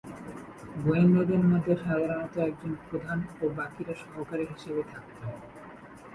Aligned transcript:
গোয়েন্দাদের 0.83 1.41
মধ্যে 1.45 1.73
সাধারণত 1.83 2.33
একজন 2.41 2.71
প্রধান 2.83 3.19
ও 3.41 3.45
বাকীরা 3.57 3.93
সহকারী 4.03 4.45
হিসেবে 4.51 4.81
থাকতো। 4.91 5.21